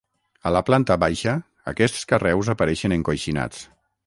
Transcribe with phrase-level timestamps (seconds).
[0.49, 1.35] A la planta baixa,
[1.73, 3.67] aquests carreus apareixen encoixinats.